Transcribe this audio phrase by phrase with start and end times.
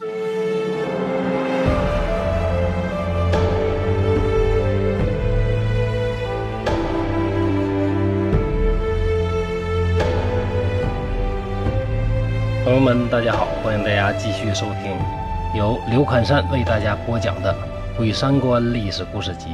[0.00, 0.08] 朋
[12.72, 14.96] 友们，大家好，欢迎大家继续收听
[15.56, 17.52] 由刘侃山为大家播讲的
[17.96, 19.46] 《鬼山关历史故事集》。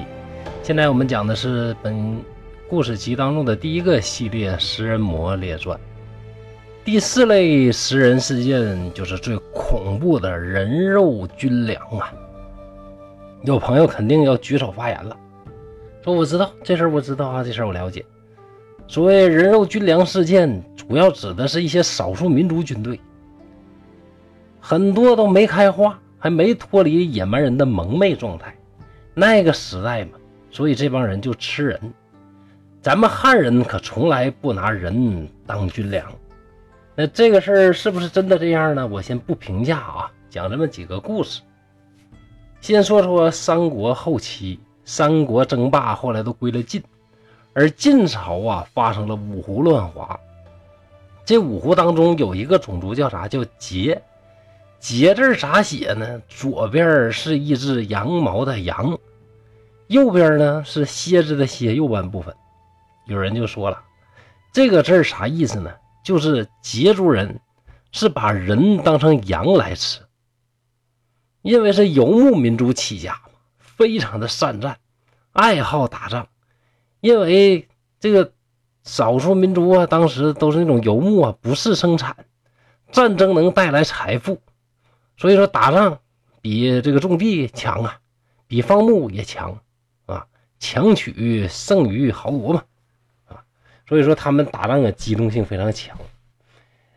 [0.63, 2.23] 现在我们讲的是本
[2.69, 5.75] 故事集当中的第一个系列《食人魔列传》。
[6.85, 9.39] 第四类食人事件就是最
[9.75, 12.15] 恐怖的人肉军粮啊！
[13.43, 15.17] 有朋友肯定要举手发言了，
[16.01, 18.07] 说我知道这事儿，我知道啊，这事儿我了解。
[18.87, 23.01] 所谓人肉军粮事件，主要指的是一些少数民族军队，
[24.61, 28.57] 很多都没开化，还没脱离野蛮人的蒙昧状态。
[29.13, 30.13] 那个时代嘛，
[30.53, 31.81] 所以这帮人就吃人。
[32.81, 36.07] 咱们汉人可从来不拿人当军粮。
[36.97, 38.87] 那这个事儿是不是真的这样呢？
[38.87, 41.43] 我先不评价啊，讲这么几个故事。
[42.61, 46.83] 先说说三国后期，三国争霸后来都归了晋。
[47.53, 50.19] 而晋朝啊，发生了五胡乱华。
[51.25, 53.27] 这五胡当中有一个种族叫啥？
[53.27, 54.01] 叫羯。
[54.81, 56.21] 羯字咋写呢？
[56.29, 58.99] 左边是一只羊毛的羊，
[59.87, 62.35] 右边呢是蝎子的蝎，右半部分。
[63.07, 63.83] 有人就说了，
[64.53, 65.71] 这个字啥意思呢？
[66.05, 67.41] 就是羯族人
[67.91, 70.03] 是把人当成羊来吃，
[71.43, 74.79] 因为是游牧民族起家嘛，非常的善战，
[75.33, 76.29] 爱好打仗。
[77.01, 77.69] 因为
[78.01, 78.33] 这个
[78.83, 82.27] 少数民族啊，当时都是那种游牧啊，不是生产，
[82.93, 84.41] 战争能带来财富，
[85.17, 85.99] 所以说打仗
[86.43, 87.99] 比这个种地强啊，
[88.47, 89.59] 比放牧也强
[90.07, 90.27] 啊，
[90.59, 92.65] 强取胜于豪夺嘛，
[93.89, 95.97] 所以说他们打仗啊，机动性非常强。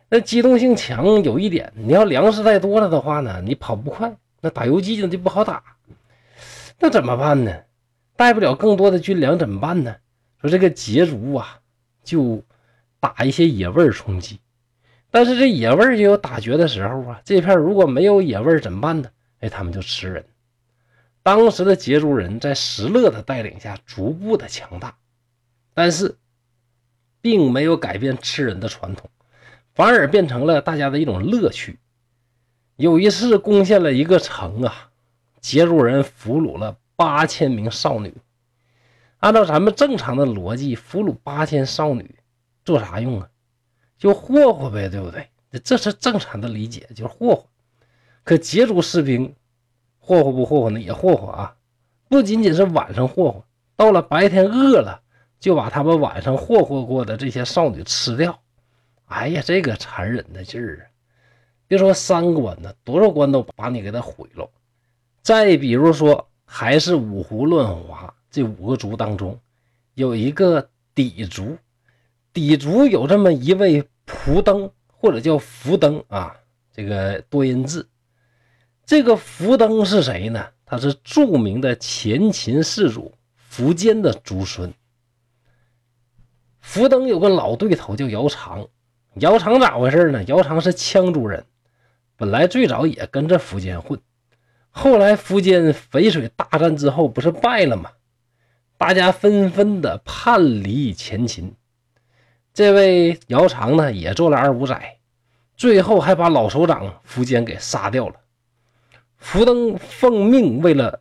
[0.08, 5.62] 那机动性强有一点，你要粮食带多了的话呢，你跑不快，那打游击呢就不好打，
[6.78, 7.54] 那怎么办呢？
[8.16, 9.96] 带不了更多的军粮怎么办呢？
[10.40, 11.60] 说这个羯族啊，
[12.02, 12.42] 就
[13.00, 14.40] 打一些野味充饥。
[15.10, 17.20] 但是这野味也有打绝的时候啊。
[17.24, 19.10] 这片如果没有野味怎么办呢？
[19.40, 20.24] 哎，他们就吃人。
[21.22, 24.96] 当时的羯族人在石勒的带领下逐步的强大，
[25.74, 26.16] 但是
[27.20, 29.10] 并没有改变吃人的传统，
[29.74, 31.78] 反而变成了大家的一种乐趣。
[32.76, 34.90] 有一次攻陷了一个城啊，
[35.42, 36.76] 羯族人俘虏了。
[37.00, 38.12] 八千名少女，
[39.18, 42.16] 按照咱们正常的逻辑，俘虏八千少女
[42.64, 43.28] 做啥用啊？
[43.96, 45.28] 就霍霍呗，对不对？
[45.62, 47.46] 这是正常的理解，就是霍霍。
[48.24, 49.32] 可羯族士兵
[50.00, 50.80] 霍霍不霍霍呢？
[50.80, 51.54] 也霍霍啊！
[52.08, 53.44] 不仅仅是晚上霍霍，
[53.76, 55.00] 到了白天饿了，
[55.38, 58.38] 就把他们晚上霍霍过的这些少女吃掉。
[59.06, 60.82] 哎呀，这个残忍的劲儿啊！
[61.66, 64.50] 别说三关呢，多少关都把你给他毁了。
[65.22, 66.24] 再比如说。
[66.50, 69.38] 还是五胡乱华，这五个族当中
[69.92, 71.58] 有一个氐族，
[72.32, 76.34] 氐族有这么一位蒲登，或者叫福登啊，
[76.72, 77.86] 这个多音字。
[78.86, 80.42] 这个福登是谁呢？
[80.64, 83.12] 他是著名的前秦世主
[83.52, 84.72] 苻坚的族孙。
[86.68, 88.68] 福登有个老对头叫姚苌，
[89.14, 90.22] 姚苌咋回事呢？
[90.24, 91.46] 姚苌是羌族人，
[92.14, 93.98] 本来最早也跟着苻坚混。
[94.68, 97.92] 后来苻坚淝水大战之后，不是败了吗？
[98.76, 101.54] 大家纷纷的叛离前秦。
[102.52, 104.78] 这位姚苌呢，也做了二五仔，
[105.56, 108.16] 最后还把老首长苻坚给杀掉了。
[109.16, 111.00] 福登奉命为了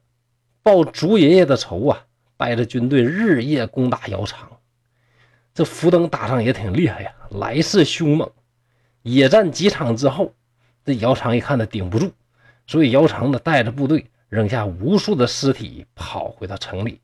[0.64, 2.06] 报族爷爷的仇啊，
[2.38, 4.34] 带着军队日夜攻打姚苌。
[5.58, 8.30] 这苻登打仗也挺厉害呀，来势凶猛。
[9.02, 10.36] 野战几场之后，
[10.86, 12.12] 这姚苌一看他顶不住。
[12.68, 17.02] 所以姚苌呢，带着部队扔下无数的尸体，跑回到城里，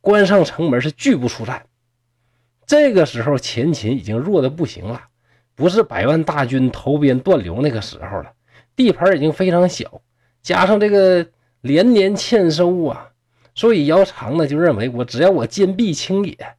[0.00, 1.66] 关上城门，是拒不出战。
[2.64, 5.02] 这个时候，前秦已经弱的不行了，
[5.56, 8.32] 不是百万大军投鞭断流那个时候了，
[8.76, 10.00] 地盘已经非常小，
[10.40, 11.26] 加上这个
[11.62, 13.08] 连年欠收啊，
[13.56, 16.54] 所以姚苌呢就认为，我只要我坚壁清野，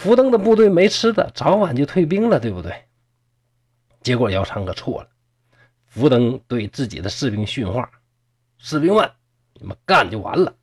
[0.00, 2.72] 福登的部队没吃的，早晚就退兵了，对不对？
[4.00, 5.08] 结果姚苌可错了。
[5.88, 7.90] 福登对自己的士兵训话
[8.56, 9.10] ：“士兵们，
[9.60, 10.54] 你们干就完了，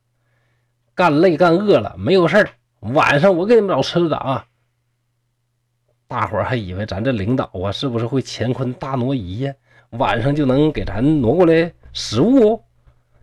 [0.95, 2.50] 干累干饿了没有事儿，
[2.80, 4.48] 晚上我给你们找吃的啊。”
[6.10, 9.54] 大伙儿还以为咱这领导啊，是不是会乾坤大挪移呀？
[9.92, 12.63] 晚上就能给咱挪过来食物？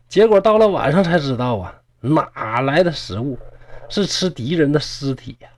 [0.07, 3.37] 结果到了晚上才知道啊，哪来的食物？
[3.89, 5.49] 是吃敌人的尸体呀！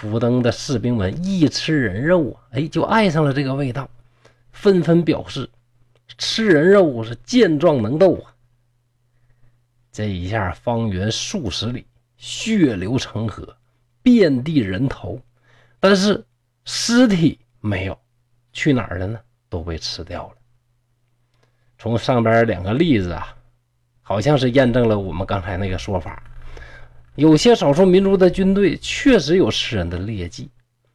[0.00, 3.90] 福登的士兵们一吃人肉啊，哎，就爱上了这个味道。
[4.52, 5.50] 纷纷表示，
[6.16, 8.32] 吃人肉是健壮能斗啊。
[9.90, 11.84] 这一下，方圆数十里
[12.16, 13.56] 血流成河，
[14.00, 15.20] 遍地人头，
[15.80, 16.24] 但是
[16.64, 17.98] 尸体没有，
[18.52, 19.18] 去哪儿了呢？
[19.48, 20.34] 都被吃掉了。
[21.76, 23.36] 从上边两个例子啊，
[24.02, 26.22] 好像是验证了我们刚才那个说法。
[27.18, 30.48] 有些少数民族的军队确实有吃人的劣迹，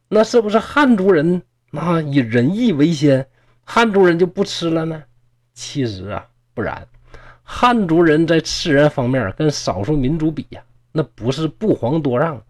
[0.08, 1.42] 那是不是汉族人
[1.72, 3.26] 啊以仁义为先，
[3.62, 5.02] 汉族人就不吃了呢？
[5.52, 6.88] 其实啊，不然。
[7.42, 10.62] 汉族人在吃人方面跟少数民族比呀，
[10.92, 12.42] 那不是不遑多让，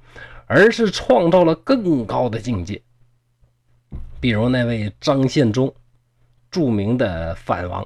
[0.46, 2.80] 而是创造了更高的境界。
[4.20, 5.74] 比如那位张献忠，
[6.48, 7.84] 著名的反王，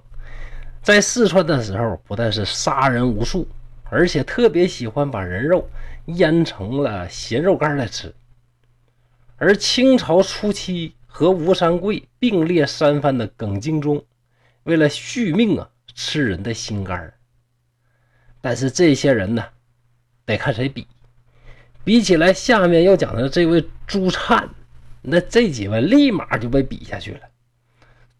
[0.82, 3.48] 在四川的时候，不但是杀人无数，
[3.90, 5.68] 而且特别喜欢把人肉
[6.06, 8.14] 腌成了咸肉干来吃。
[9.36, 14.04] 而清朝初期和吴三桂并列三藩的耿精忠，
[14.64, 15.70] 为了续命啊。
[16.00, 17.12] 吃人的心肝
[18.40, 19.44] 但是这些人呢，
[20.24, 20.86] 得看谁比。
[21.82, 24.48] 比起来，下面要讲的这位朱灿，
[25.02, 27.20] 那这几位立马就被比下去了。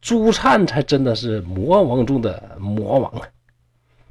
[0.00, 3.28] 朱灿才真的是魔王中的魔王啊！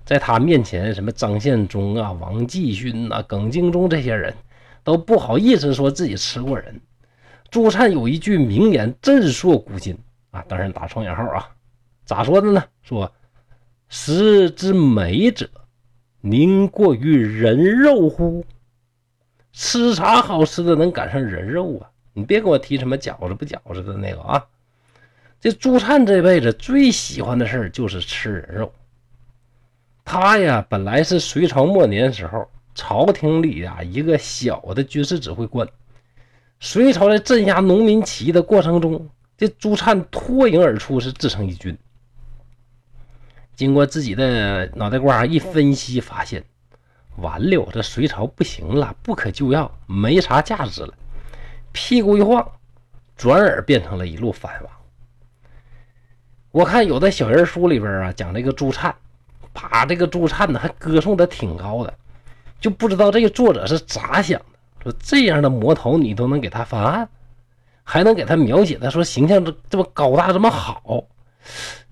[0.08, 4.34] 在他面前，什么张献忠啊、王继勋啊、耿精忠这些人
[4.82, 6.80] 都不好意思说自己吃过人。
[7.52, 9.98] 朱灿有一句名言，震烁古今
[10.32, 10.42] 啊！
[10.48, 11.50] 当然打双引号啊，
[12.06, 12.64] 咋说的呢？
[12.84, 13.12] 说。
[13.90, 15.50] 食之美者，
[16.22, 18.46] 宁过于人肉乎？
[19.52, 21.90] 吃啥好吃的能赶上人肉啊？
[22.14, 24.46] 你别跟我提什么饺子不饺子的那个啊！
[25.42, 28.72] 这朱灿这辈子最喜欢的事儿就是吃人肉。
[30.10, 35.68] 他呀，本来是隋朝末年时候朝廷里啊一个小的军事指挥官。
[36.62, 41.78] 隋朝在镇压农民起义的过程中，这朱灿脱颖而出，是自成一军。
[43.54, 46.42] 经过自己的脑袋瓜一分析，发现
[47.18, 50.94] 完了，这隋朝不行了，不可救药，没啥价值了。
[51.74, 52.50] 屁股一晃，
[53.18, 54.72] 转而变成了一路反王。
[56.52, 58.96] 我看有的小人书里边啊，讲这个朱灿，
[59.60, 61.92] 把这个朱灿呢还歌颂的挺高的，
[62.62, 64.46] 就不知道这个作者是咋想的，
[64.84, 67.10] 说这样的魔头你都能给他翻案，
[67.84, 71.04] 还能给他描写的说形象这这么高大这么好。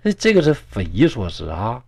[0.03, 1.83] 这这个是匪夷所思啊！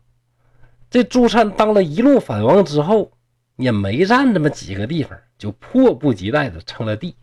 [0.90, 3.12] 这朱灿当了一路反王之后，
[3.58, 7.14] 也没占这么几个地方，就迫不及待的称了帝，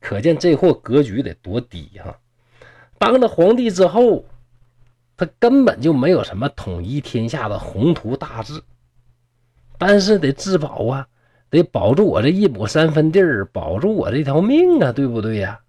[0.00, 2.16] 可见这货格局得多低哈！
[2.98, 4.24] 当了皇帝之后，
[5.20, 8.58] 他根本就没有什么统一天下的宏图大志，
[9.76, 11.06] 但是得自保啊，
[11.50, 15.60] 得保住我这一亩三分地儿，保住我这条命啊，对不对呀？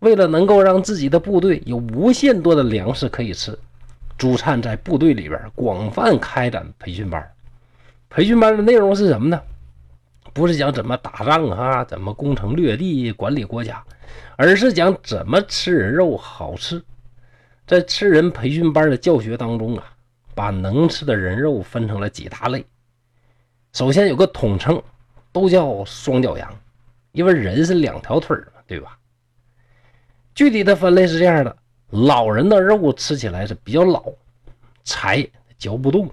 [0.00, 3.58] 为了能够让自己的部队有无限多的粮食可以吃，
[4.18, 7.26] 朱灿在部队里边广泛开展培训班。
[8.10, 9.40] 培训班的内容是什么呢？
[10.34, 13.82] 不是讲怎么打仗啊，怎么攻城略地、管理国家，
[14.36, 16.84] 而是讲怎么吃人肉好吃。
[17.70, 19.92] 在吃人培训班的教学当中啊，
[20.34, 22.64] 把能吃的人肉分成了几大类。
[23.72, 24.82] 首先有个统称，
[25.30, 26.52] 都叫双脚羊，
[27.12, 28.98] 因为人是两条腿嘛，对吧？
[30.34, 31.56] 具体的分类是这样的：
[31.90, 34.02] 老人的肉吃起来是比较老，
[34.82, 35.24] 柴
[35.56, 36.10] 嚼不动，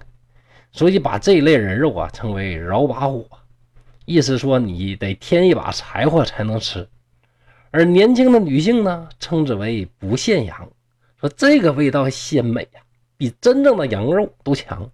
[0.70, 3.26] 所以把这一类人肉啊称为饶把火，
[4.04, 6.88] 意思说你得添一把柴火才能吃。
[7.72, 10.70] 而年轻的女性呢，称之为不限羊，
[11.20, 12.80] 说这个味道鲜美呀，
[13.16, 14.90] 比真正的羊肉都强。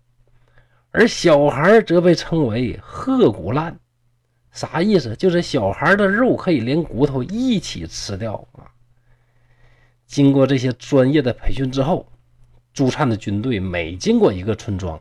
[0.91, 3.79] 而小孩则被称为鹤骨烂，
[4.53, 5.17] 啥意思？
[5.17, 8.71] 就是小孩的肉可以连骨头一起吃掉啊。
[10.07, 12.07] 经过这些专业的培训之后，
[12.73, 15.01] 朱灿的军队每经过一个村庄，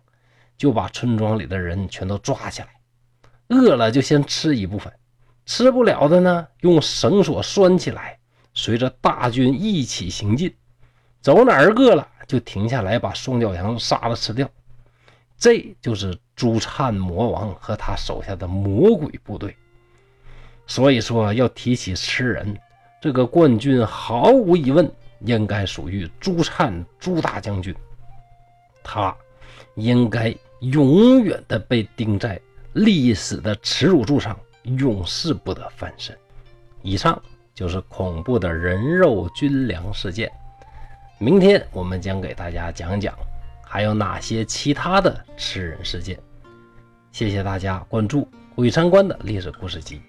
[0.58, 2.70] 就把村庄里的人全都抓起来，
[3.50, 4.92] 饿了就先吃一部分，
[5.46, 8.18] 吃不了的呢，用绳索拴起来，
[8.54, 10.56] 随着大军一起行进，
[11.24, 14.48] 走哪儿饿了就停下来把双脚羊杀了吃掉。
[15.38, 19.56] 这就是朱灿魔王和他手下的魔鬼部队。
[20.68, 22.56] 所以说，要提起吃人。
[23.02, 24.90] 这个冠军毫无疑问
[25.22, 27.74] 应该属于朱灿朱大将军，
[28.84, 29.16] 他
[29.76, 32.40] 应该永远的被钉在
[32.74, 36.18] 历史的耻辱柱上，永世不得翻身。
[36.82, 37.22] 以上
[37.54, 40.30] 就是恐怖的人肉军粮事件。
[41.24, 43.18] 明天我们将给大家讲讲
[43.64, 46.20] 还有哪些其他的吃人事件。
[47.14, 50.02] 谢谢大家关注鬼参观的历史故事集。